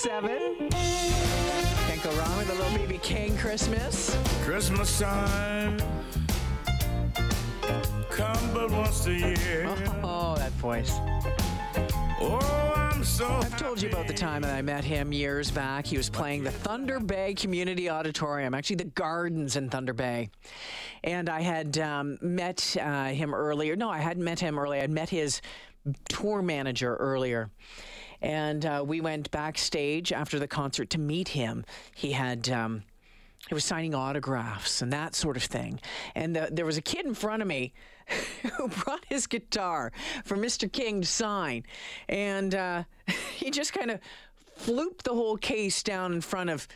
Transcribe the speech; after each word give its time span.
7. 0.00 0.70
Can't 0.70 2.02
go 2.02 2.10
wrong 2.12 2.38
with 2.38 2.48
a 2.48 2.54
little 2.54 2.70
BB 2.78 3.02
King 3.02 3.36
Christmas. 3.36 4.16
Christmas 4.42 4.98
time. 4.98 5.76
Come 8.08 8.54
but 8.54 8.70
once 8.70 9.06
a 9.06 9.12
year. 9.12 9.66
Oh, 10.02 10.36
that 10.38 10.52
voice. 10.52 10.92
Oh, 12.18 12.38
I'm 12.74 13.04
so 13.04 13.28
I've 13.28 13.58
told 13.58 13.82
you 13.82 13.90
about 13.90 14.06
the 14.06 14.14
time 14.14 14.40
that 14.40 14.56
I 14.56 14.62
met 14.62 14.84
him 14.84 15.12
years 15.12 15.50
back. 15.50 15.84
He 15.84 15.98
was 15.98 16.08
playing 16.08 16.44
the 16.44 16.50
Thunder 16.50 16.98
Bay 16.98 17.34
Community 17.34 17.90
Auditorium, 17.90 18.54
actually 18.54 18.76
the 18.76 18.84
Gardens 18.84 19.56
in 19.56 19.68
Thunder 19.68 19.92
Bay. 19.92 20.30
And 21.04 21.28
I 21.28 21.42
had 21.42 21.76
um, 21.76 22.16
met 22.22 22.74
uh, 22.80 23.08
him 23.08 23.34
earlier. 23.34 23.76
No, 23.76 23.90
I 23.90 23.98
hadn't 23.98 24.24
met 24.24 24.40
him 24.40 24.58
earlier. 24.58 24.80
I'd 24.80 24.90
met 24.90 25.10
his 25.10 25.42
tour 26.08 26.40
manager 26.40 26.96
earlier. 26.96 27.50
And 28.22 28.64
uh, 28.66 28.84
we 28.86 29.00
went 29.00 29.30
backstage 29.30 30.12
after 30.12 30.38
the 30.38 30.48
concert 30.48 30.90
to 30.90 30.98
meet 30.98 31.28
him. 31.28 31.64
He 31.94 32.12
had. 32.12 32.48
Um, 32.48 32.84
he 33.48 33.54
was 33.54 33.64
signing 33.64 33.94
autographs 33.94 34.82
and 34.82 34.92
that 34.92 35.14
sort 35.14 35.36
of 35.36 35.42
thing. 35.42 35.80
And 36.14 36.36
the, 36.36 36.50
there 36.52 36.66
was 36.66 36.76
a 36.76 36.82
kid 36.82 37.06
in 37.06 37.14
front 37.14 37.40
of 37.40 37.48
me 37.48 37.72
who 38.56 38.68
brought 38.68 39.04
his 39.08 39.26
guitar 39.26 39.92
for 40.24 40.36
Mr. 40.36 40.70
King 40.70 41.00
to 41.00 41.06
sign. 41.06 41.64
And 42.08 42.54
uh, 42.54 42.84
he 43.36 43.50
just 43.50 43.72
kind 43.72 43.90
of 43.90 44.00
flooped 44.58 45.02
the 45.02 45.14
whole 45.14 45.36
case 45.36 45.82
down 45.82 46.12
in 46.12 46.20
front 46.20 46.50
of 46.50 46.68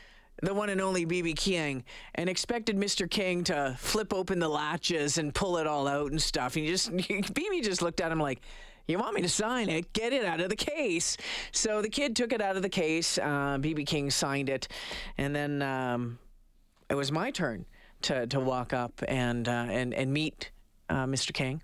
the 0.43 0.55
one 0.55 0.69
and 0.69 0.81
only 0.81 1.07
BB 1.07 1.37
King 1.37 1.85
and 2.15 2.29
expected 2.29 2.77
Mr. 2.77 3.09
King 3.09 3.45
to 3.45 3.77
flip 3.79 4.13
open 4.13 4.39
the 4.39 4.49
latches 4.49 5.19
and 5.19 5.35
pull 5.35 5.59
it 5.59 5.67
all 5.67 5.87
out 5.87 6.11
and 6.11 6.21
stuff. 6.21 6.57
And 6.57 6.65
he 6.65 6.71
just, 6.71 6.91
BB 6.97 7.63
just 7.63 7.83
looked 7.83 8.01
at 8.01 8.11
him 8.11 8.21
like, 8.21 8.41
you 8.87 8.99
want 8.99 9.15
me 9.15 9.23
to 9.23 9.29
sign 9.29 9.69
it? 9.69 9.93
Get 9.93 10.13
it 10.13 10.25
out 10.25 10.41
of 10.41 10.51
the 10.51 10.57
case. 10.57 11.17
So 11.53 11.81
the 11.81 11.89
kid 11.89 12.15
took 12.15 12.33
it 12.33 12.41
out 12.41 12.57
of 12.57 12.63
the 12.63 12.69
case. 12.69 13.19
Uh, 13.19 13.59
BB 13.59 13.87
King 13.87 14.11
signed 14.11 14.49
it. 14.49 14.69
And 15.17 15.35
then 15.35 15.63
um, 15.63 16.19
it 16.91 16.95
was 16.95 17.11
my 17.11 17.31
turn 17.31 17.65
to, 18.03 18.27
to 18.27 18.41
walk 18.41 18.73
up 18.73 19.03
and, 19.09 19.49
uh, 19.49 19.67
and, 19.69 19.95
and 19.95 20.13
meet 20.13 20.51
uh, 20.91 21.07
Mr. 21.07 21.33
King. 21.33 21.63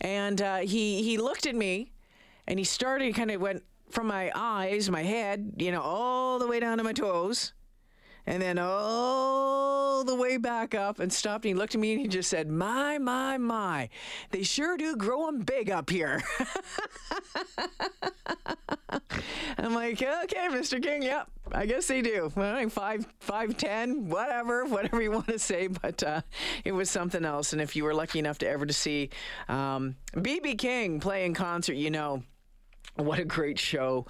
And 0.00 0.40
uh, 0.40 0.58
he, 0.58 1.02
he 1.02 1.18
looked 1.18 1.46
at 1.46 1.54
me 1.54 1.92
and 2.46 2.58
he 2.58 2.64
started, 2.64 3.14
kind 3.14 3.30
of 3.30 3.40
went 3.40 3.62
from 3.90 4.06
my 4.06 4.30
eyes, 4.34 4.88
my 4.88 5.02
head, 5.02 5.54
you 5.58 5.72
know, 5.72 5.82
all 5.82 6.38
the 6.38 6.46
way 6.46 6.60
down 6.60 6.78
to 6.78 6.84
my 6.84 6.92
toes. 6.92 7.52
And 8.26 8.42
then 8.42 8.58
all 8.58 10.04
the 10.04 10.14
way 10.14 10.36
back 10.36 10.74
up 10.74 11.00
and 11.00 11.12
stopped. 11.12 11.44
And 11.44 11.50
he 11.50 11.54
looked 11.54 11.74
at 11.74 11.80
me 11.80 11.92
and 11.92 12.00
he 12.00 12.08
just 12.08 12.30
said, 12.30 12.48
My, 12.48 12.98
my, 12.98 13.38
my. 13.38 13.88
They 14.30 14.42
sure 14.42 14.76
do 14.76 14.96
grow 14.96 15.28
'em 15.28 15.40
big 15.40 15.70
up 15.70 15.90
here. 15.90 16.22
I'm 19.58 19.74
like, 19.74 20.02
okay, 20.02 20.48
Mr. 20.50 20.82
King, 20.82 21.02
yep, 21.02 21.28
I 21.52 21.66
guess 21.66 21.86
they 21.86 22.02
do. 22.02 22.30
Five, 22.30 23.06
five, 23.20 23.56
ten, 23.56 24.08
whatever, 24.08 24.64
whatever 24.64 25.02
you 25.02 25.10
want 25.10 25.28
to 25.28 25.38
say, 25.38 25.66
but 25.66 26.02
uh, 26.02 26.22
it 26.64 26.72
was 26.72 26.90
something 26.90 27.24
else. 27.24 27.52
And 27.52 27.60
if 27.60 27.76
you 27.76 27.84
were 27.84 27.94
lucky 27.94 28.18
enough 28.18 28.38
to 28.38 28.48
ever 28.48 28.66
to 28.66 28.72
see 28.72 29.10
um, 29.48 29.96
BB 30.14 30.58
King 30.58 31.00
play 31.00 31.24
in 31.24 31.34
concert, 31.34 31.74
you 31.74 31.90
know. 31.90 32.22
What 32.96 33.18
a 33.18 33.24
great 33.24 33.58
show 33.58 34.06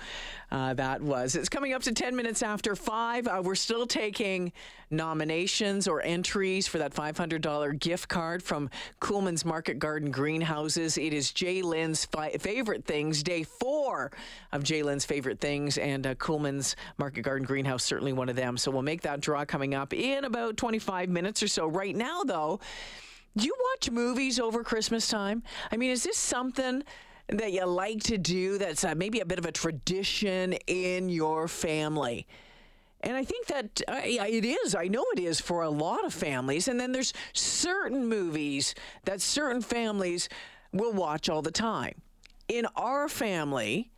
uh, 0.50 0.74
that 0.74 1.02
was. 1.02 1.36
It's 1.36 1.48
coming 1.48 1.72
up 1.72 1.82
to 1.82 1.92
10 1.92 2.16
minutes 2.16 2.42
after 2.42 2.74
5. 2.74 3.28
Uh, 3.28 3.42
we're 3.44 3.54
still 3.54 3.86
taking 3.86 4.52
nominations 4.90 5.86
or 5.86 6.02
entries 6.02 6.66
for 6.66 6.78
that 6.78 6.92
$500 6.92 7.78
gift 7.78 8.08
card 8.08 8.42
from 8.42 8.68
Coolman's 8.98 9.44
Market 9.44 9.78
Garden 9.78 10.10
Greenhouses. 10.10 10.98
It 10.98 11.12
is 11.12 11.30
Jay 11.30 11.62
Lynn's 11.62 12.04
fi- 12.06 12.32
favorite 12.32 12.84
things, 12.84 13.22
day 13.22 13.44
four 13.44 14.10
of 14.50 14.64
Jay 14.64 14.82
Lynn's 14.82 15.04
favorite 15.04 15.40
things, 15.40 15.78
and 15.78 16.06
uh, 16.06 16.14
Coolman's 16.16 16.74
Market 16.98 17.22
Garden 17.22 17.46
Greenhouse, 17.46 17.84
certainly 17.84 18.12
one 18.12 18.28
of 18.28 18.34
them. 18.34 18.56
So 18.56 18.70
we'll 18.70 18.82
make 18.82 19.02
that 19.02 19.20
draw 19.20 19.44
coming 19.44 19.74
up 19.74 19.92
in 19.92 20.24
about 20.24 20.56
25 20.56 21.08
minutes 21.08 21.42
or 21.42 21.48
so. 21.48 21.66
Right 21.66 21.94
now, 21.94 22.24
though, 22.24 22.58
do 23.36 23.46
you 23.46 23.54
watch 23.72 23.90
movies 23.90 24.40
over 24.40 24.64
Christmas 24.64 25.06
time? 25.06 25.44
I 25.70 25.76
mean, 25.76 25.90
is 25.90 26.02
this 26.02 26.16
something 26.16 26.82
that 27.32 27.52
you 27.52 27.64
like 27.64 28.02
to 28.04 28.18
do 28.18 28.58
that's 28.58 28.84
uh, 28.84 28.94
maybe 28.94 29.20
a 29.20 29.24
bit 29.24 29.38
of 29.38 29.46
a 29.46 29.52
tradition 29.52 30.54
in 30.66 31.08
your 31.08 31.48
family? 31.48 32.26
And 33.02 33.16
I 33.16 33.24
think 33.24 33.46
that 33.46 33.80
uh, 33.88 34.00
it 34.04 34.44
is. 34.44 34.74
I 34.74 34.88
know 34.88 35.04
it 35.14 35.20
is 35.20 35.40
for 35.40 35.62
a 35.62 35.70
lot 35.70 36.04
of 36.04 36.12
families. 36.12 36.68
And 36.68 36.78
then 36.78 36.92
there's 36.92 37.12
certain 37.32 38.06
movies 38.06 38.74
that 39.04 39.22
certain 39.22 39.62
families 39.62 40.28
will 40.72 40.92
watch 40.92 41.28
all 41.28 41.42
the 41.42 41.50
time. 41.50 41.94
In 42.48 42.66
our 42.76 43.08
family, 43.08 43.90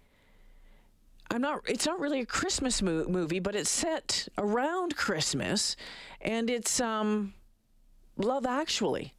I'm 1.30 1.40
not. 1.40 1.62
It's 1.66 1.86
not 1.86 1.98
really 1.98 2.20
a 2.20 2.26
Christmas 2.26 2.82
mo- 2.82 3.06
movie, 3.08 3.40
but 3.40 3.54
it's 3.54 3.70
set 3.70 4.28
around 4.36 4.96
Christmas, 4.96 5.76
and 6.20 6.50
it's 6.50 6.78
um, 6.78 7.32
Love 8.18 8.44
Actually. 8.44 9.14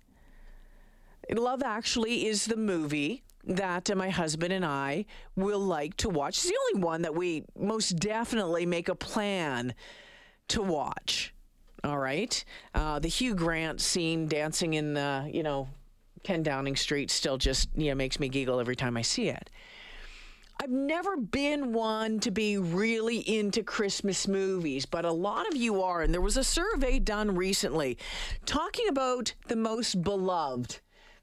Love 1.31 1.63
Actually 1.63 2.28
is 2.28 2.46
the 2.46 2.56
movie 2.56 3.23
that 3.46 3.90
uh, 3.90 3.96
my 3.96 4.09
husband 4.09 4.54
and 4.54 4.66
I 4.66 5.06
will 5.36 5.59
like 5.59 5.98
to 5.98 6.09
watch. 6.09 6.38
It's 6.38 6.50
the 6.50 6.58
only 6.74 6.86
one 6.86 7.02
that 7.04 7.16
we 7.16 7.44
most 7.58 7.98
definitely 7.98 8.66
make 8.66 8.90
a 8.90 8.96
plan 8.96 9.74
to 10.50 10.62
watch. 10.62 11.34
All 11.84 11.98
right. 11.98 12.44
Uh, 12.74 13.00
the 13.00 13.09
Hugh 13.09 13.36
Grant 13.36 13.82
scene 13.82 14.28
dancing 14.28 14.76
in 14.76 14.94
the, 14.94 15.30
you 15.32 15.44
know, 15.44 15.68
Ten 16.24 16.42
Downing 16.42 16.78
Street 16.78 17.12
still 17.12 17.38
just, 17.38 17.70
you 17.76 17.90
know, 17.90 17.96
makes 17.96 18.20
me 18.20 18.30
giggle 18.30 18.59
every 18.59 18.76
time 18.76 18.96
I 18.96 19.02
see 19.02 19.28
it. 19.28 19.50
I've 20.62 20.70
never 20.70 21.18
been 21.18 21.74
one 21.74 22.20
to 22.22 22.32
be 22.32 22.58
really 22.58 23.18
into 23.18 23.64
Christmas 23.64 24.28
movies, 24.28 24.86
but 24.86 25.03
a 25.03 25.12
lot 25.12 25.48
of 25.48 25.58
you 25.58 25.82
are. 25.82 26.02
And 26.02 26.14
there 26.14 26.22
was 26.22 26.38
a 26.38 26.44
survey 26.44 27.00
done 27.00 27.36
recently 27.36 27.98
talking 28.46 28.88
about 28.88 29.34
the 29.48 29.58
most 29.58 30.02
beloved 30.02 30.80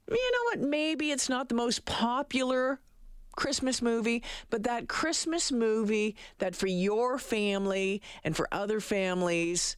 you 0.09 0.31
know 0.31 0.43
what? 0.45 0.59
Maybe 0.67 1.11
it's 1.11 1.29
not 1.29 1.49
the 1.49 1.55
most 1.55 1.85
popular 1.85 2.79
Christmas 3.35 3.81
movie, 3.81 4.23
but 4.49 4.63
that 4.63 4.87
Christmas 4.87 5.51
movie 5.51 6.15
that 6.39 6.55
for 6.55 6.67
your 6.67 7.17
family 7.17 8.01
and 8.23 8.35
for 8.35 8.47
other 8.51 8.79
families 8.79 9.77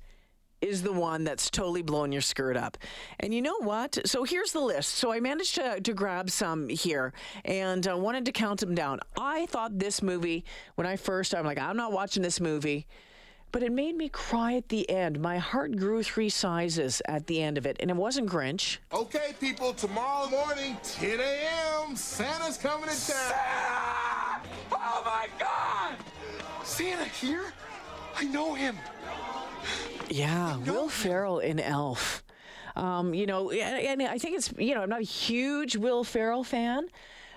is 0.63 0.81
the 0.81 0.94
one 0.94 1.25
that's 1.25 1.50
totally 1.50 1.81
blowing 1.81 2.11
your 2.11 2.22
skirt 2.22 2.56
up. 2.56 2.78
And 3.19 3.34
you 3.34 3.41
know 3.41 3.57
what? 3.59 4.00
So 4.06 4.23
here's 4.23 4.53
the 4.53 4.61
list. 4.61 4.94
So 4.95 5.11
I 5.11 5.19
managed 5.19 5.56
to, 5.56 5.81
to 5.81 5.94
grab 5.94 6.29
some 6.29 6.69
here 6.69 7.13
and 7.44 7.85
uh, 7.88 7.97
wanted 7.97 8.25
to 8.25 8.31
count 8.31 8.61
them 8.61 8.73
down. 8.73 9.01
I 9.19 9.45
thought 9.47 9.78
this 9.78 10.01
movie, 10.01 10.45
when 10.75 10.88
I 10.88 10.95
first, 10.95 11.35
I'm 11.35 11.45
like, 11.45 11.59
I'm 11.59 11.75
not 11.75 11.91
watching 11.91 12.23
this 12.23 12.40
movie 12.40 12.88
but 13.53 13.62
it 13.62 13.72
made 13.72 13.96
me 13.96 14.09
cry 14.09 14.56
at 14.56 14.68
the 14.69 14.90
end. 14.90 15.22
My 15.22 15.38
heart 15.38 15.78
grew 15.78 16.02
three 16.02 16.28
sizes 16.28 17.03
at 17.08 17.28
the 17.28 17.41
end 17.41 17.59
of 17.59 17.68
it, 17.68 17.78
and 17.80 17.91
it 17.91 17.96
wasn't 17.96 18.28
Grinch. 18.28 18.80
Okay, 18.91 19.36
people, 19.40 19.74
tomorrow 19.74 20.28
morning, 20.28 20.75
10 20.84 21.19
a.m., 21.19 21.96
Santa's 21.96 22.58
coming 22.58 22.90
to 22.90 22.96
town. 22.96 22.97
Santa! 22.97 24.41
Oh 24.72 25.03
my 25.06 25.28
God! 25.40 25.96
Santa 26.64 27.06
here? 27.06 27.53
I 28.18 28.24
know 28.25 28.56
him. 28.56 28.75
Yeah, 30.09 30.58
Will 30.58 30.90
Ferrell 30.90 31.40
in 31.40 31.59
Elf. 31.59 32.24
Um, 32.75 33.14
you 33.14 33.28
know, 33.28 33.52
and 33.52 34.02
I 34.02 34.18
think 34.18 34.35
it's, 34.35 34.52
you 34.58 34.74
know, 34.74 34.81
I'm 34.81 34.90
not 34.90 35.02
a 35.02 35.03
huge 35.03 35.75
Will 35.75 36.03
Ferrell 36.03 36.44
fan, 36.44 36.88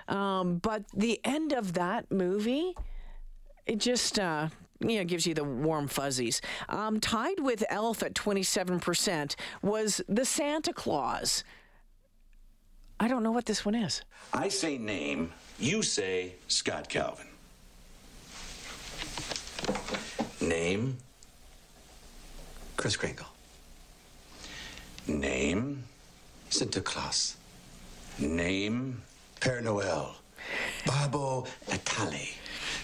um, 0.08 0.58
but 0.58 0.84
the 0.94 1.20
end 1.24 1.52
of 1.52 1.74
that 1.74 2.10
movie, 2.10 2.74
it 3.66 3.76
just, 3.76 4.18
uh, 4.18 4.48
you 4.80 4.98
know, 4.98 5.04
gives 5.04 5.26
you 5.26 5.34
the 5.34 5.44
warm 5.44 5.88
fuzzies. 5.88 6.40
Um, 6.68 7.00
tied 7.00 7.40
with 7.40 7.64
Elf 7.68 8.02
at 8.02 8.14
27% 8.14 9.34
was 9.62 10.00
The 10.08 10.24
Santa 10.24 10.72
Clause. 10.72 11.44
I 12.98 13.08
don't 13.08 13.22
know 13.22 13.32
what 13.32 13.46
this 13.46 13.64
one 13.64 13.74
is. 13.74 14.02
I 14.32 14.48
say 14.48 14.78
name, 14.78 15.32
you 15.58 15.82
say 15.82 16.32
Scott 16.48 16.88
Calvin. 16.88 17.26
Name, 20.40 20.96
Kris 22.76 22.96
Kringle. 22.96 23.26
name, 25.06 25.84
Santa 26.50 26.80
Claus. 26.80 27.36
name. 28.18 29.02
Père 29.40 29.62
Noël. 29.62 30.14
Babbo 30.86 31.46
Natale. 31.68 32.28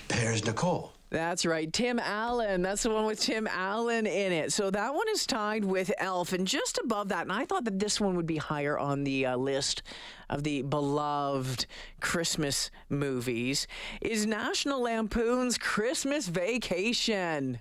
Pères 0.08 0.44
Nicole. 0.44 0.90
That's 1.12 1.44
right. 1.44 1.70
Tim 1.70 1.98
Allen. 1.98 2.62
That's 2.62 2.84
the 2.84 2.90
one 2.90 3.04
with 3.04 3.20
Tim 3.20 3.46
Allen 3.46 4.06
in 4.06 4.32
it. 4.32 4.50
So 4.50 4.70
that 4.70 4.94
one 4.94 5.06
is 5.10 5.26
tied 5.26 5.62
with 5.62 5.92
Elf. 5.98 6.32
And 6.32 6.46
just 6.46 6.78
above 6.82 7.10
that, 7.10 7.24
and 7.24 7.32
I 7.32 7.44
thought 7.44 7.64
that 7.66 7.78
this 7.78 8.00
one 8.00 8.16
would 8.16 8.26
be 8.26 8.38
higher 8.38 8.78
on 8.78 9.04
the 9.04 9.26
uh, 9.26 9.36
list 9.36 9.82
of 10.30 10.42
the 10.42 10.62
beloved 10.62 11.66
Christmas 12.00 12.70
movies, 12.88 13.66
is 14.00 14.24
National 14.26 14.80
Lampoon's 14.80 15.58
Christmas 15.58 16.28
Vacation. 16.28 17.58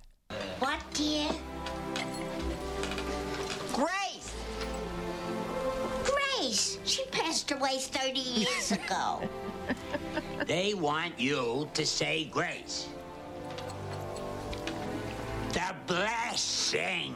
What, 0.60 0.80
dear? 0.94 1.30
Grace! 3.74 4.34
Grace! 6.06 6.78
She 6.86 7.04
passed 7.12 7.52
away 7.52 7.80
30 7.80 8.18
years 8.18 8.72
ago. 8.72 9.22
They 10.48 10.74
want 10.74 11.18
you 11.20 11.70
to 11.76 11.86
say 11.86 12.26
grace. 12.26 12.88
Blessing. 15.92 17.16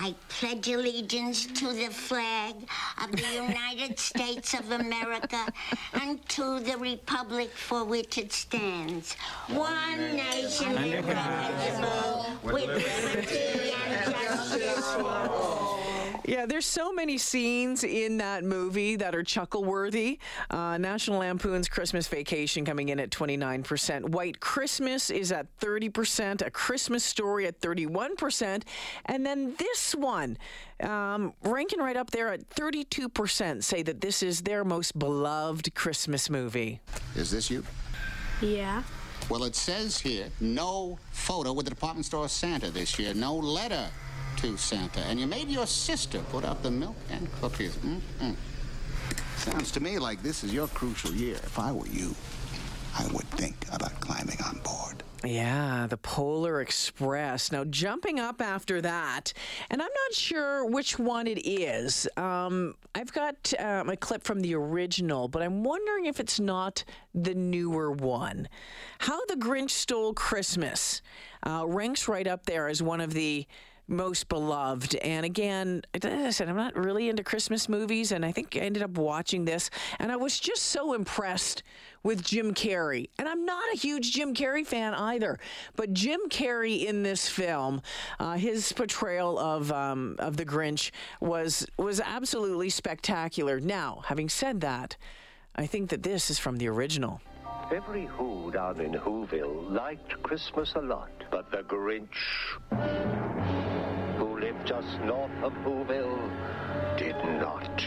I 0.00 0.14
pledge 0.28 0.68
allegiance 0.68 1.46
to 1.46 1.72
the 1.72 1.88
flag 1.90 2.54
of 3.02 3.10
the 3.10 3.34
United 3.34 3.98
States 4.10 4.54
of 4.54 4.70
America 4.70 5.44
and 5.92 6.26
to 6.30 6.60
the 6.60 6.76
republic 6.78 7.50
for 7.50 7.84
which 7.84 8.16
it 8.16 8.32
stands. 8.32 9.14
One 9.48 10.16
nation 10.16 10.78
indivisible, 10.78 12.26
with 12.44 12.68
liberty 12.68 13.74
and 13.86 14.14
justice 14.14 14.92
for 14.94 15.28
all. 15.30 15.67
Yeah, 16.28 16.44
there's 16.44 16.66
so 16.66 16.92
many 16.92 17.16
scenes 17.16 17.84
in 17.84 18.18
that 18.18 18.44
movie 18.44 18.96
that 18.96 19.14
are 19.14 19.22
chuckle 19.22 19.64
worthy. 19.64 20.18
Uh, 20.50 20.76
National 20.76 21.20
Lampoon's 21.20 21.70
Christmas 21.70 22.06
Vacation 22.06 22.66
coming 22.66 22.90
in 22.90 23.00
at 23.00 23.08
29%. 23.08 24.10
White 24.10 24.38
Christmas 24.38 25.08
is 25.08 25.32
at 25.32 25.46
30%. 25.60 26.46
A 26.46 26.50
Christmas 26.50 27.02
Story 27.02 27.46
at 27.46 27.58
31%. 27.62 28.64
And 29.06 29.24
then 29.24 29.54
this 29.56 29.94
one, 29.94 30.36
um, 30.82 31.32
ranking 31.44 31.78
right 31.78 31.96
up 31.96 32.10
there 32.10 32.28
at 32.28 32.46
32%, 32.50 33.64
say 33.64 33.82
that 33.82 34.02
this 34.02 34.22
is 34.22 34.42
their 34.42 34.64
most 34.64 34.98
beloved 34.98 35.74
Christmas 35.74 36.28
movie. 36.28 36.78
Is 37.16 37.30
this 37.30 37.50
you? 37.50 37.64
Yeah. 38.42 38.82
Well, 39.30 39.44
it 39.44 39.56
says 39.56 39.98
here 39.98 40.28
no 40.40 40.98
photo 41.10 41.54
with 41.54 41.64
the 41.64 41.70
department 41.70 42.04
store 42.04 42.28
Santa 42.28 42.70
this 42.70 42.98
year, 42.98 43.14
no 43.14 43.34
letter 43.34 43.88
to 44.38 44.56
Santa. 44.56 45.00
And 45.00 45.18
you 45.18 45.26
made 45.26 45.48
your 45.48 45.66
sister 45.66 46.20
put 46.30 46.44
out 46.44 46.62
the 46.62 46.70
milk 46.70 46.96
and 47.10 47.30
cookies. 47.40 47.76
Mm-mm. 47.76 48.36
Sounds 49.36 49.70
to 49.72 49.80
me 49.80 49.98
like 49.98 50.22
this 50.22 50.44
is 50.44 50.52
your 50.54 50.68
crucial 50.68 51.12
year. 51.12 51.34
If 51.36 51.58
I 51.58 51.72
were 51.72 51.86
you, 51.86 52.14
I 52.96 53.06
would 53.08 53.28
think 53.30 53.56
about 53.72 54.00
climbing 54.00 54.38
on 54.44 54.58
board. 54.58 55.02
Yeah, 55.24 55.88
the 55.88 55.96
Polar 55.96 56.60
Express. 56.60 57.50
Now, 57.50 57.64
jumping 57.64 58.20
up 58.20 58.40
after 58.40 58.80
that, 58.80 59.32
and 59.68 59.82
I'm 59.82 59.88
not 59.88 60.14
sure 60.14 60.64
which 60.64 60.96
one 60.98 61.26
it 61.26 61.44
is. 61.44 62.06
Um, 62.16 62.74
I've 62.94 63.12
got 63.12 63.52
um, 63.58 63.90
a 63.90 63.96
clip 63.96 64.22
from 64.22 64.40
the 64.40 64.54
original, 64.54 65.26
but 65.26 65.42
I'm 65.42 65.64
wondering 65.64 66.06
if 66.06 66.20
it's 66.20 66.38
not 66.38 66.84
the 67.14 67.34
newer 67.34 67.90
one. 67.90 68.48
How 69.00 69.24
the 69.26 69.34
Grinch 69.34 69.70
Stole 69.70 70.14
Christmas 70.14 71.02
uh, 71.44 71.64
ranks 71.66 72.06
right 72.06 72.26
up 72.26 72.46
there 72.46 72.68
as 72.68 72.80
one 72.80 73.00
of 73.00 73.12
the 73.12 73.46
most 73.88 74.28
beloved. 74.28 74.94
And 74.96 75.24
again, 75.24 75.82
I 76.02 76.30
said, 76.30 76.48
I'm 76.48 76.56
not 76.56 76.76
really 76.76 77.08
into 77.08 77.24
Christmas 77.24 77.68
movies, 77.68 78.12
and 78.12 78.24
I 78.24 78.32
think 78.32 78.54
I 78.56 78.60
ended 78.60 78.82
up 78.82 78.96
watching 78.98 79.44
this, 79.44 79.70
and 79.98 80.12
I 80.12 80.16
was 80.16 80.38
just 80.38 80.64
so 80.64 80.92
impressed 80.92 81.62
with 82.02 82.22
Jim 82.22 82.54
Carrey. 82.54 83.08
And 83.18 83.28
I'm 83.28 83.44
not 83.44 83.64
a 83.72 83.76
huge 83.76 84.12
Jim 84.12 84.34
Carrey 84.34 84.66
fan 84.66 84.94
either, 84.94 85.38
but 85.74 85.92
Jim 85.92 86.20
Carrey 86.28 86.84
in 86.84 87.02
this 87.02 87.28
film, 87.28 87.82
uh, 88.20 88.34
his 88.34 88.72
portrayal 88.72 89.38
of 89.38 89.72
um, 89.72 90.16
of 90.18 90.36
the 90.36 90.44
Grinch 90.44 90.90
was 91.20 91.66
was 91.76 92.00
absolutely 92.00 92.70
spectacular. 92.70 93.58
Now, 93.58 94.02
having 94.06 94.28
said 94.28 94.60
that, 94.60 94.96
I 95.56 95.66
think 95.66 95.90
that 95.90 96.02
this 96.02 96.30
is 96.30 96.38
from 96.38 96.56
the 96.56 96.68
original. 96.68 97.20
Every 97.70 98.06
Who 98.06 98.50
down 98.50 98.80
in 98.80 98.92
Whoville 98.92 99.70
liked 99.70 100.22
Christmas 100.22 100.72
a 100.74 100.80
lot, 100.80 101.10
but 101.30 101.50
the 101.50 101.58
Grinch, 101.58 102.08
north 105.04 105.42
of 105.42 105.52
Whoville, 105.64 106.30
did 106.98 107.16
not. 107.40 107.84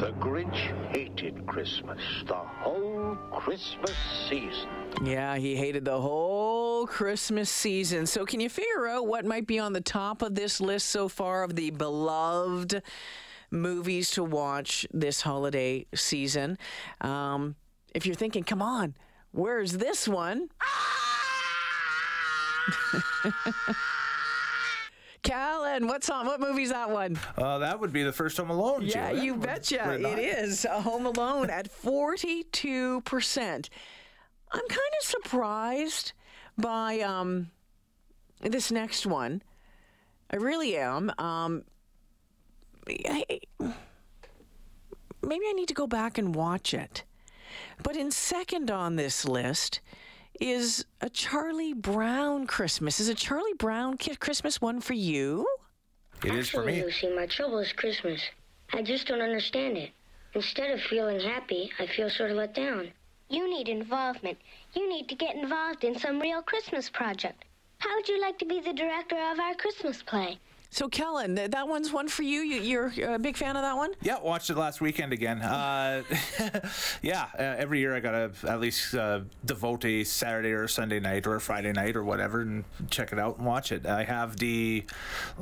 The 0.00 0.12
Grinch 0.12 0.56
hated 0.92 1.46
Christmas, 1.46 2.00
the 2.26 2.34
whole 2.34 3.16
Christmas 3.32 3.94
season. 4.28 4.68
Yeah, 5.04 5.36
he 5.36 5.56
hated 5.56 5.84
the 5.84 6.00
whole 6.00 6.86
Christmas 6.86 7.50
season. 7.50 8.06
So, 8.06 8.24
can 8.24 8.40
you 8.40 8.48
figure 8.48 8.86
out 8.86 9.06
what 9.06 9.24
might 9.24 9.46
be 9.46 9.58
on 9.58 9.72
the 9.72 9.80
top 9.80 10.22
of 10.22 10.34
this 10.34 10.60
list 10.60 10.88
so 10.88 11.08
far 11.08 11.42
of 11.42 11.54
the 11.54 11.70
beloved 11.70 12.82
movies 13.50 14.10
to 14.12 14.24
watch 14.24 14.86
this 14.92 15.20
holiday 15.20 15.86
season? 15.94 16.56
Um, 17.00 17.56
if 17.94 18.06
you're 18.06 18.14
thinking, 18.14 18.44
come 18.44 18.62
on, 18.62 18.94
where's 19.32 19.72
this 19.72 20.08
one? 20.08 20.48
Callan, 25.22 25.86
what's 25.86 26.08
on? 26.08 26.26
What 26.26 26.40
movie's 26.40 26.70
that 26.70 26.90
one? 26.90 27.18
Uh, 27.36 27.58
that 27.58 27.78
would 27.78 27.92
be 27.92 28.02
the 28.02 28.12
first 28.12 28.36
Home 28.38 28.50
Alone. 28.50 28.82
Yeah, 28.82 29.12
Jill. 29.12 29.22
you 29.22 29.36
betcha. 29.36 29.92
It 29.92 30.18
is 30.18 30.64
a 30.64 30.80
Home 30.80 31.06
Alone 31.06 31.50
at 31.50 31.70
42%. 31.70 33.68
I'm 34.52 34.68
kind 34.68 34.72
of 35.00 35.06
surprised 35.06 36.12
by 36.56 37.00
um, 37.00 37.50
this 38.40 38.72
next 38.72 39.06
one. 39.06 39.42
I 40.30 40.36
really 40.36 40.76
am. 40.76 41.12
Um, 41.18 41.64
I, 42.88 43.40
maybe 45.22 45.44
I 45.48 45.52
need 45.52 45.68
to 45.68 45.74
go 45.74 45.86
back 45.86 46.18
and 46.18 46.34
watch 46.34 46.72
it. 46.72 47.04
But 47.82 47.96
in 47.96 48.10
second 48.10 48.70
on 48.70 48.96
this 48.96 49.24
list 49.24 49.80
is 50.40 50.84
a 51.00 51.10
Charlie 51.10 51.74
Brown 51.74 52.46
Christmas. 52.46 52.98
Is 52.98 53.08
a 53.08 53.14
Charlie 53.14 53.54
Brown 53.54 53.96
Christmas 53.98 54.60
one 54.60 54.80
for 54.80 54.94
you? 54.94 55.46
It 56.24 56.34
is 56.34 56.50
for 56.50 56.60
Actually, 56.60 56.72
me. 56.72 56.84
Lucy, 56.84 57.14
my 57.14 57.26
trouble 57.26 57.58
is 57.58 57.72
Christmas. 57.72 58.22
I 58.72 58.82
just 58.82 59.06
don't 59.06 59.20
understand 59.20 59.76
it. 59.76 59.90
Instead 60.34 60.70
of 60.70 60.80
feeling 60.82 61.20
happy, 61.20 61.70
I 61.78 61.86
feel 61.86 62.08
sort 62.08 62.30
of 62.30 62.36
let 62.36 62.54
down. 62.54 62.90
You 63.28 63.48
need 63.48 63.68
involvement. 63.68 64.38
You 64.74 64.88
need 64.88 65.08
to 65.08 65.14
get 65.14 65.36
involved 65.36 65.84
in 65.84 65.98
some 65.98 66.20
real 66.20 66.42
Christmas 66.42 66.88
project. 66.88 67.44
How 67.78 67.94
would 67.96 68.08
you 68.08 68.20
like 68.20 68.38
to 68.38 68.44
be 68.44 68.60
the 68.60 68.72
director 68.72 69.16
of 69.16 69.40
our 69.40 69.54
Christmas 69.54 70.02
play? 70.02 70.38
So, 70.72 70.88
Kellen, 70.88 71.34
th- 71.34 71.50
that 71.50 71.66
one's 71.66 71.92
one 71.92 72.06
for 72.06 72.22
you. 72.22 72.42
you. 72.42 72.60
You're 72.92 73.14
a 73.14 73.18
big 73.18 73.36
fan 73.36 73.56
of 73.56 73.62
that 73.62 73.76
one? 73.76 73.90
Yeah, 74.02 74.20
watched 74.20 74.50
it 74.50 74.56
last 74.56 74.80
weekend 74.80 75.12
again. 75.12 75.42
Uh, 75.42 76.04
yeah, 77.02 77.26
uh, 77.36 77.42
every 77.58 77.80
year 77.80 77.92
I 77.96 77.98
gotta 77.98 78.30
at 78.48 78.60
least 78.60 78.94
uh, 78.94 79.22
devote 79.44 79.84
a 79.84 80.04
Saturday 80.04 80.52
or 80.52 80.68
Sunday 80.68 81.00
night 81.00 81.26
or 81.26 81.34
a 81.34 81.40
Friday 81.40 81.72
night 81.72 81.96
or 81.96 82.04
whatever 82.04 82.42
and 82.42 82.64
check 82.88 83.12
it 83.12 83.18
out 83.18 83.38
and 83.38 83.46
watch 83.46 83.72
it. 83.72 83.84
I 83.84 84.04
have 84.04 84.36
the, 84.36 84.84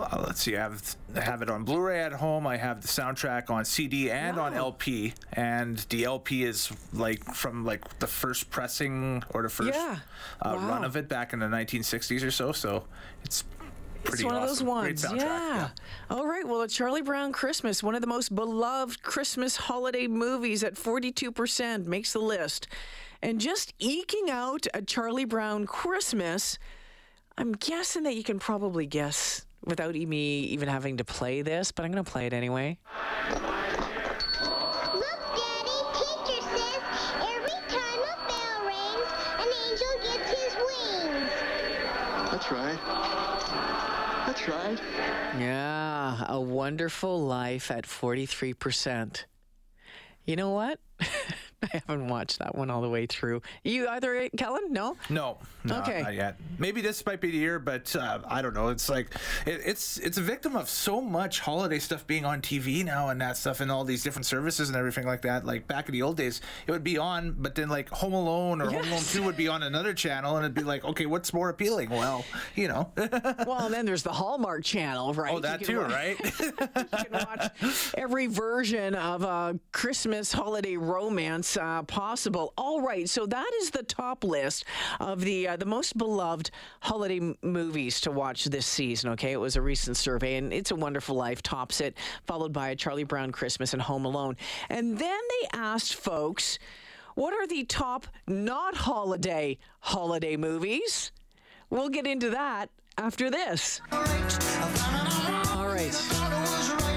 uh, 0.01 0.25
let's 0.27 0.41
see, 0.41 0.57
I 0.57 0.61
have 0.63 0.97
I 1.15 1.21
have 1.21 1.43
it 1.43 1.51
on 1.51 1.63
Blu-ray 1.65 2.01
at 2.01 2.13
home. 2.15 2.47
I 2.47 2.57
have 2.57 2.81
the 2.81 2.89
soundtrack 2.89 3.51
on 3.51 3.67
CD 3.67 4.11
and 4.11 4.39
on 4.39 4.55
LP, 4.55 5.13
and 5.35 5.77
the 5.91 6.05
LP 6.05 6.45
is 6.45 6.71
like 6.95 7.23
from 7.35 7.67
like 7.67 7.99
the 7.99 8.07
first 8.07 8.49
pressing 8.49 9.23
or 9.31 9.43
the 9.43 9.51
first 9.51 9.75
Yeah. 9.75 9.99
uh, 10.41 10.57
run 10.57 10.85
of 10.85 10.97
it 10.97 11.07
back 11.07 11.35
in 11.35 11.39
the 11.41 11.47
1960s 11.47 12.25
or 12.25 12.31
so. 12.31 12.53
So 12.53 12.85
it's. 13.25 13.45
Pretty 14.05 14.23
it's 14.23 14.25
one 14.25 14.35
of 14.43 14.49
those 14.49 14.63
ones. 14.63 15.05
soundtrack, 15.05 15.17
Yeah. 15.19 15.69
All 16.11 16.27
right. 16.27 16.47
Well, 16.47 16.63
a 16.63 16.69
Charlie 16.69 17.03
Brown 17.03 17.33
Christmas, 17.33 17.83
one 17.83 17.95
of 17.95 18.01
the 18.01 18.07
most 18.07 18.35
beloved 18.35 19.03
Christmas 19.03 19.57
holiday 19.57 20.07
movies 20.07 20.63
at 20.65 20.75
42%, 20.75 21.85
makes 21.87 22.13
the 22.13 22.19
list. 22.21 22.69
And 23.23 23.41
just 23.41 23.75
eking 23.79 24.31
out 24.31 24.67
a 24.73 24.81
Charlie 24.83 25.25
Brown 25.25 25.67
Christmas, 25.67 26.59
I'm 27.37 27.53
guessing 27.53 28.05
that 28.05 28.15
you 28.15 28.23
can 28.23 28.39
probably 28.39 28.87
guess 28.87 29.45
without 29.65 29.97
e- 29.97 30.07
me 30.07 30.41
even 30.41 30.69
having 30.69 30.97
to 30.99 31.05
play 31.05 31.43
this, 31.43 31.73
but 31.73 31.85
I'm 31.85 31.91
going 31.93 32.05
to 32.05 32.11
play 32.11 32.27
it 32.27 32.33
anyway. 32.33 32.79
Look, 33.31 33.43
Daddy, 35.37 35.81
teacher 35.95 36.41
says 36.43 36.83
every 37.17 37.61
time 37.69 38.01
a 38.01 38.15
bell 38.29 38.65
rings, 38.65 39.11
an 39.39 39.49
angel 39.69 39.95
gets 40.03 40.31
his 40.31 40.55
wings. 40.57 41.31
That's 42.31 42.51
right. 42.53 42.79
That's 44.29 44.47
right. 44.47 44.79
Yeah, 45.39 46.23
A 46.29 46.39
Wonderful 46.39 47.19
Life 47.19 47.71
at 47.71 47.87
43%. 47.87 49.25
You 50.27 50.37
know 50.37 50.51
what? 50.51 50.79
I 51.75 51.83
haven't 51.87 52.09
watched 52.09 52.39
that 52.39 52.55
one 52.55 52.71
all 52.71 52.81
the 52.81 52.89
way 52.89 53.07
through. 53.07 53.43
You 53.65 53.89
either, 53.89 54.29
Kellen? 54.37 54.73
No? 54.73 54.97
No, 55.11 55.39
no, 55.65 55.79
Okay. 55.81 56.03
not 56.03 56.15
yet. 56.15 56.37
Maybe 56.59 56.81
this 56.81 57.05
might 57.05 57.21
be 57.21 57.31
the 57.31 57.37
year, 57.39 57.59
but 57.59 57.95
uh, 57.97 58.21
I 58.27 58.43
don't 58.43 58.55
know. 58.55 58.69
It's 58.69 58.89
like 58.89 59.09
it, 59.47 59.61
it's 59.65 59.99
it's 59.99 60.19
a 60.19 60.23
victim 60.23 60.57
of 60.57 60.69
so 60.69 61.01
much 61.01 61.41
holiday 61.41 61.79
stuff 61.79 62.07
being 62.07 62.25
on 62.25 62.41
TV 62.41 62.85
now 62.85 63.09
and 63.11 63.21
that 63.21 63.37
stuff 63.37 63.61
and 63.61 63.71
all 63.71 63.85
these 63.85 64.03
different 64.03 64.27
services 64.27 64.69
and 64.69 64.77
everything 64.77 65.07
like 65.07 65.23
that. 65.23 65.45
Like 65.45 65.67
back 65.67 65.89
in 65.89 65.93
the 65.93 66.03
old 66.03 66.17
days, 66.17 66.41
it 66.67 66.71
would 66.73 66.85
be 66.85 66.99
on, 66.99 67.33
but 67.39 67.55
then 67.55 67.69
like 67.69 67.89
Home 67.91 68.13
Alone 68.15 68.61
or 68.63 68.71
Home 68.71 68.87
Alone 68.89 69.03
Two 69.03 69.23
would 69.25 69.37
be 69.37 69.49
on 69.49 69.63
another 69.63 69.93
channel, 69.95 70.37
and 70.37 70.45
it'd 70.45 70.55
be 70.55 70.63
like, 70.63 70.85
okay, 70.85 71.07
what's 71.07 71.33
more 71.33 71.49
appealing? 71.51 71.91
Well, 71.91 72.25
you 72.55 72.69
know, 72.69 72.91
well, 72.97 73.67
and 73.67 73.75
then 73.75 73.85
there's 73.85 74.03
the 74.03 74.13
Hallmark 74.13 74.65
Channel, 74.65 75.13
right? 75.15 75.35
oh 75.35 75.41
that 75.41 75.63
too, 75.65 75.79
wa- 75.79 75.87
right? 75.89 76.17
you 76.41 76.53
can 76.53 77.13
watch 77.13 77.53
every 77.97 78.27
version 78.27 78.95
of 78.95 79.23
a 79.23 79.59
Christmas 79.73 80.33
holiday 80.33 80.77
romance 80.77 81.57
uh, 81.59 81.83
possible. 81.83 82.53
All 82.57 82.81
right, 82.81 83.09
so 83.09 83.27
that 83.27 83.51
is 83.61 83.71
the 83.71 83.83
top 83.83 84.25
list 84.25 84.65
of 85.01 85.21
the 85.21 85.49
uh, 85.49 85.57
the 85.57 85.67
most 85.67 85.99
beloved 85.99 86.51
holiday 86.81 87.19
m- 87.19 87.37
movies 87.43 88.01
to 88.03 88.11
watch 88.11 88.45
this 88.47 88.67
season. 88.67 89.11
Okay, 89.11 89.33
it 89.33 89.41
was 89.41 89.57
a 89.57 89.63
recent 89.63 89.97
survey, 89.97 90.37
and 90.37 90.53
It's 90.53 90.71
a 90.71 90.77
Wonderful 90.77 91.17
Life 91.17 91.43
tops 91.43 91.81
it, 91.81 91.97
followed 92.27 92.53
by 92.53 92.71
a 92.71 92.77
Charlie 92.77 93.05
Brown 93.05 93.33
Christmas 93.33 93.73
and 93.73 93.83
Home 93.83 94.05
Alone. 94.05 94.37
And 94.71 94.99
then 94.99 95.21
they 95.43 95.59
asked 95.59 95.95
folks. 95.95 96.59
What 97.15 97.35
are 97.35 97.49
the 97.49 97.65
top 97.65 98.07
not 98.29 98.77
holiday 98.77 99.59
holiday 99.81 100.37
movies? 100.37 101.11
We'll 101.69 101.89
get 101.89 102.07
into 102.07 102.31
that 102.31 102.71
after 102.97 103.29
this. 103.29 103.81
All 103.91 105.67
right. 105.67 106.88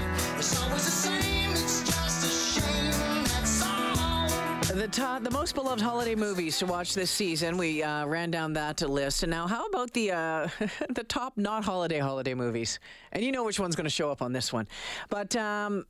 The 4.74 4.88
top, 4.88 5.22
the 5.22 5.30
most 5.30 5.54
beloved 5.54 5.82
holiday 5.82 6.14
movies 6.14 6.58
to 6.60 6.66
watch 6.66 6.94
this 6.94 7.10
season. 7.10 7.58
We 7.58 7.82
uh, 7.82 8.06
ran 8.06 8.30
down 8.30 8.54
that 8.54 8.80
list, 8.80 9.22
and 9.22 9.28
now 9.28 9.46
how 9.46 9.66
about 9.66 9.92
the 9.92 10.12
uh, 10.12 10.48
the 10.88 11.04
top 11.04 11.34
not 11.36 11.62
holiday 11.62 11.98
holiday 11.98 12.32
movies? 12.32 12.80
And 13.12 13.22
you 13.22 13.32
know 13.32 13.44
which 13.44 13.60
one's 13.60 13.76
going 13.76 13.84
to 13.84 13.90
show 13.90 14.10
up 14.10 14.22
on 14.22 14.32
this 14.32 14.50
one, 14.52 14.66
but. 15.08 15.36
Um, 15.36 15.84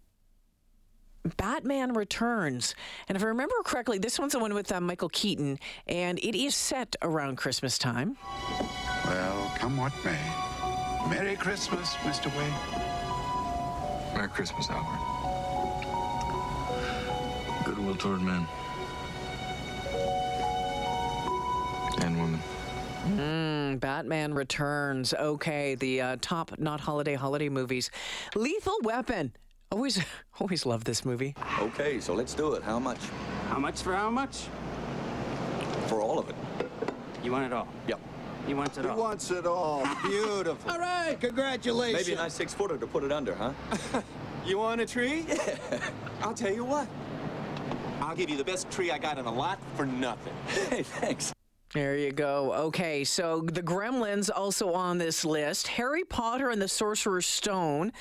Batman 1.36 1.92
Returns. 1.92 2.74
And 3.06 3.14
if 3.14 3.22
I 3.22 3.26
remember 3.26 3.54
correctly, 3.64 3.98
this 3.98 4.18
one's 4.18 4.32
the 4.32 4.40
one 4.40 4.54
with 4.54 4.72
uh, 4.72 4.80
Michael 4.80 5.08
Keaton, 5.08 5.60
and 5.86 6.18
it 6.18 6.34
is 6.36 6.56
set 6.56 6.96
around 7.00 7.36
Christmas 7.36 7.78
time. 7.78 8.16
Well, 9.06 9.52
come 9.54 9.76
what 9.76 9.92
may. 10.04 10.18
Merry 11.08 11.36
Christmas, 11.36 11.94
Mr. 11.98 12.26
Wayne. 12.36 12.52
Merry 14.16 14.26
Christmas, 14.30 14.68
Albert. 14.68 14.98
Goodwill 17.64 17.94
toward 17.94 18.20
men 18.20 18.48
and 22.12 22.21
women. 22.21 22.40
Mm, 23.75 23.81
Batman 23.81 24.35
Returns. 24.35 25.12
Okay, 25.14 25.75
the 25.75 26.00
uh, 26.00 26.16
top 26.21 26.59
not 26.59 26.81
holiday 26.81 27.14
holiday 27.14 27.49
movies. 27.49 27.90
Lethal 28.35 28.78
Weapon. 28.83 29.33
Always, 29.71 30.00
always 30.40 30.66
love 30.66 30.85
this 30.85 31.04
movie. 31.04 31.35
Okay, 31.59 32.00
so 32.00 32.14
let's 32.14 32.35
do 32.35 32.52
it. 32.54 32.62
How 32.62 32.78
much? 32.78 33.00
How 33.49 33.59
much 33.59 33.83
for 33.83 33.95
how 33.95 34.11
much? 34.11 34.47
For 35.87 36.00
all 36.00 36.19
of 36.19 36.28
it. 36.28 36.37
You 37.25 37.33
want 37.33 37.47
it 37.47 37.52
all? 37.52 37.69
Yep. 37.88 38.00
He 38.47 38.54
wants 38.54 38.76
it 38.78 38.83
He 38.83 38.88
all. 38.88 38.97
He 38.97 39.00
wants 39.00 39.31
it 39.31 39.47
all. 39.47 39.87
Beautiful. 40.02 40.71
All 40.73 40.78
right, 40.78 41.16
congratulations. 41.21 42.09
Maybe 42.09 42.19
a 42.19 42.23
nice 42.23 42.35
six 42.35 42.52
footer 42.52 42.76
to 42.76 42.87
put 42.88 43.04
it 43.04 43.12
under, 43.12 43.35
huh? 43.35 43.52
You 44.45 44.59
want 44.59 44.81
a 44.81 44.87
tree? 44.87 45.25
I'll 46.21 46.35
tell 46.35 46.52
you 46.52 46.64
what. 46.64 46.88
I'll 48.00 48.16
give 48.16 48.28
you 48.28 48.37
the 48.37 48.42
best 48.42 48.69
tree 48.73 48.90
I 48.90 48.99
got 48.99 49.16
in 49.16 49.26
a 49.26 49.33
lot 49.33 49.61
for 49.76 49.87
nothing. 49.87 50.35
Hey, 50.69 50.83
thanks. 50.83 51.33
There 51.75 51.97
you 51.97 52.12
go. 52.12 52.52
Okay, 52.67 53.02
so 53.02 53.41
the 53.41 53.62
Gremlins 53.62 54.29
also 54.35 54.75
on 54.75 54.99
this 54.99 55.25
list. 55.25 55.69
Harry 55.69 56.05
Potter 56.05 56.50
and 56.50 56.61
the 56.61 56.69
Sorcerer's 56.69 57.25
Stone. 57.25 57.93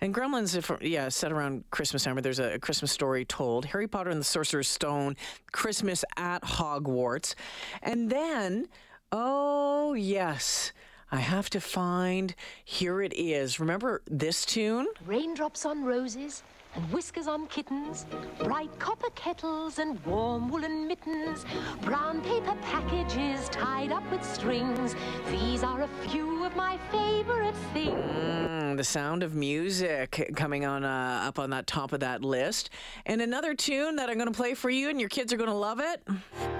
And 0.00 0.12
Gremlins, 0.12 0.56
if, 0.56 0.68
yeah, 0.82 1.08
set 1.10 1.30
around 1.30 1.62
Christmas 1.70 2.02
time, 2.02 2.16
there's 2.16 2.40
a, 2.40 2.54
a 2.54 2.58
Christmas 2.58 2.90
story 2.90 3.24
told. 3.24 3.66
Harry 3.66 3.86
Potter 3.86 4.10
and 4.10 4.20
the 4.20 4.24
Sorcerer's 4.24 4.66
Stone, 4.66 5.16
Christmas 5.52 6.04
at 6.16 6.42
Hogwarts. 6.42 7.36
And 7.84 8.10
then, 8.10 8.66
oh, 9.12 9.94
yes, 9.94 10.72
I 11.12 11.20
have 11.20 11.48
to 11.50 11.60
find, 11.60 12.34
here 12.64 13.00
it 13.00 13.12
is. 13.12 13.60
Remember 13.60 14.02
this 14.08 14.44
tune? 14.44 14.88
Raindrops 15.06 15.64
on 15.64 15.84
roses 15.84 16.42
and 16.74 16.92
whiskers 16.92 17.26
on 17.26 17.46
kittens, 17.48 18.06
bright 18.38 18.76
copper 18.78 19.10
kettles 19.14 19.78
and 19.78 20.04
warm 20.04 20.48
woolen 20.48 20.86
mittens, 20.86 21.44
brown 21.82 22.20
paper 22.22 22.54
packages 22.62 23.48
tied 23.48 23.92
up 23.92 24.08
with 24.10 24.24
strings. 24.24 24.94
These 25.30 25.62
are 25.62 25.82
a 25.82 25.88
few 26.08 26.44
of 26.44 26.54
my 26.56 26.78
favorite 26.90 27.56
things. 27.72 27.94
Mm, 27.94 28.76
the 28.76 28.84
sound 28.84 29.22
of 29.22 29.34
music 29.34 30.32
coming 30.36 30.64
on 30.64 30.84
uh, 30.84 31.24
up 31.26 31.38
on 31.38 31.50
that 31.50 31.66
top 31.66 31.92
of 31.92 32.00
that 32.00 32.22
list. 32.22 32.70
And 33.06 33.20
another 33.20 33.54
tune 33.54 33.96
that 33.96 34.08
I'm 34.08 34.16
going 34.16 34.32
to 34.32 34.36
play 34.36 34.54
for 34.54 34.70
you, 34.70 34.88
and 34.90 35.00
your 35.00 35.08
kids 35.08 35.32
are 35.32 35.36
going 35.36 35.50
to 35.50 35.54
love 35.54 35.80
it. 35.80 36.02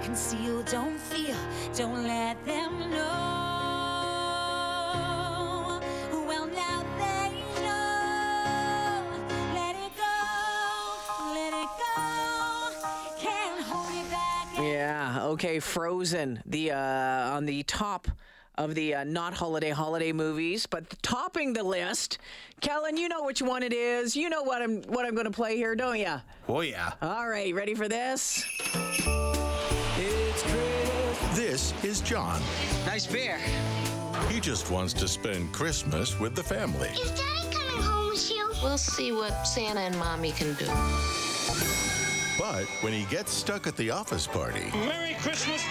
Conceal, 0.03 0.63
don't 0.63 0.99
feel, 0.99 1.35
don't 1.75 2.03
let 2.03 2.43
them 2.45 2.91
know. 2.91 3.50
Okay. 15.43 15.59
Frozen. 15.59 16.43
The 16.45 16.69
uh, 16.69 17.35
on 17.35 17.47
the 17.47 17.63
top 17.63 18.07
of 18.59 18.75
the 18.75 18.93
uh, 18.93 19.03
not 19.05 19.33
holiday 19.33 19.71
holiday 19.71 20.11
movies, 20.11 20.67
but 20.67 21.01
topping 21.01 21.53
the 21.53 21.63
list. 21.63 22.19
Kellen, 22.59 22.95
you 22.95 23.09
know 23.09 23.23
which 23.23 23.41
one 23.41 23.63
it 23.63 23.73
is. 23.73 24.15
You 24.15 24.29
know 24.29 24.43
what 24.43 24.61
I'm 24.61 24.83
what 24.83 25.03
I'm 25.03 25.15
going 25.15 25.25
to 25.25 25.31
play 25.31 25.57
here, 25.57 25.75
don't 25.75 25.97
you? 25.97 26.21
Oh 26.47 26.61
yeah. 26.61 26.91
All 27.01 27.27
right. 27.27 27.55
Ready 27.55 27.73
for 27.73 27.87
this? 27.87 28.45
This 31.33 31.73
is 31.83 32.01
John. 32.01 32.39
Nice 32.85 33.07
beer. 33.07 33.39
He 34.29 34.39
just 34.39 34.69
wants 34.69 34.93
to 34.93 35.07
spend 35.07 35.51
Christmas 35.51 36.19
with 36.19 36.35
the 36.35 36.43
family. 36.43 36.89
Is 36.89 37.09
Daddy 37.09 37.51
coming 37.51 37.81
home 37.81 38.09
with 38.09 38.29
you? 38.29 38.47
We'll 38.61 38.77
see 38.77 39.11
what 39.11 39.47
Santa 39.47 39.79
and 39.79 39.97
Mommy 39.97 40.33
can 40.33 40.53
do. 40.53 41.30
But 42.41 42.65
when 42.81 42.91
he 42.91 43.05
gets 43.05 43.31
stuck 43.31 43.67
at 43.67 43.77
the 43.77 43.91
office 43.91 44.25
party, 44.25 44.71
Merry 44.73 45.13
Christmas. 45.19 45.63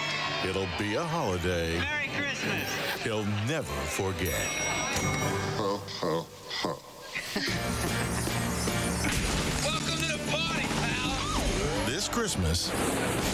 it'll 0.47 0.69
be 0.79 0.95
a 0.95 1.03
holiday 1.03 1.77
Merry 1.77 2.09
Christmas. 2.15 2.69
he'll 3.03 3.25
never 3.45 3.73
forget. 3.91 4.39
Ho, 5.57 5.81
ho, 5.99 6.25
ho. 6.61 6.79
Welcome 9.65 9.97
to 9.97 10.11
the 10.13 10.31
party, 10.31 10.65
pal. 10.79 11.85
This 11.87 12.07
Christmas, 12.07 12.71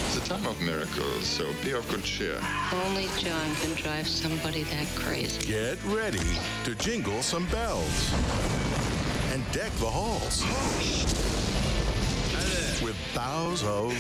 It's 0.08 0.18
a 0.18 0.30
time 0.30 0.48
of 0.48 0.60
miracles, 0.60 1.24
so 1.28 1.46
be 1.64 1.74
of 1.74 1.88
good 1.92 2.04
cheer. 2.04 2.42
Only 2.88 3.08
John 3.20 3.56
can 3.62 3.76
drive 3.76 4.08
somebody 4.08 4.64
that 4.64 4.88
crazy. 4.96 5.46
get 5.46 5.78
ready 5.86 6.26
to 6.64 6.74
jingle 6.74 7.22
some 7.22 7.46
bells 7.50 8.12
and 9.32 9.44
deck 9.52 9.72
the 9.74 9.86
halls 9.86 10.42
oh, 10.44 11.27
with 13.18 13.24
bows 13.26 13.64
of 13.64 13.94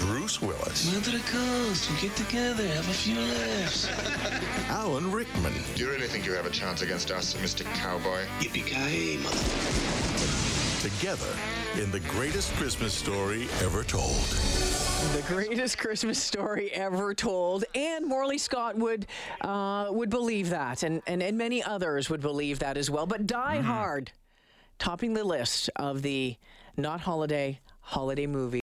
Bruce 0.00 0.42
Willis, 0.42 0.92
Winter 0.92 1.12
the 1.12 1.24
coast. 1.24 1.90
We 1.90 2.08
get 2.08 2.16
together, 2.16 2.66
have 2.66 2.88
a 2.88 2.92
few 2.92 3.18
laughs. 3.18 3.88
Alan 4.68 5.10
Rickman, 5.10 5.54
Do 5.74 5.84
you 5.84 5.90
really 5.90 6.06
think 6.06 6.26
you 6.26 6.32
have 6.32 6.46
a 6.46 6.50
chance 6.50 6.82
against 6.82 7.10
us, 7.10 7.34
Mr. 7.34 7.64
Cowboy? 7.74 8.24
Yippee-ki-yay, 8.40 9.16
mother. 9.22 9.36
together 10.82 11.34
in 11.82 11.90
the 11.90 12.00
greatest 12.00 12.52
Christmas 12.54 12.92
story 12.92 13.48
ever 13.62 13.82
told. 13.82 14.16
The 15.14 15.24
greatest 15.26 15.78
Christmas 15.78 16.22
story 16.22 16.70
ever 16.72 17.14
told, 17.14 17.64
and 17.74 18.06
Morley 18.06 18.38
Scott 18.38 18.76
would 18.76 19.06
uh, 19.40 19.88
would 19.90 20.10
believe 20.10 20.50
that, 20.50 20.82
and, 20.82 21.02
and 21.06 21.22
and 21.22 21.38
many 21.38 21.62
others 21.62 22.10
would 22.10 22.20
believe 22.20 22.58
that 22.58 22.76
as 22.76 22.90
well. 22.90 23.06
But 23.06 23.26
Die 23.26 23.60
Hard, 23.60 24.12
topping 24.78 25.14
the 25.14 25.24
list 25.24 25.70
of 25.76 26.02
the 26.02 26.36
not 26.76 27.00
holiday 27.00 27.58
holiday 27.80 28.26
movies. 28.26 28.54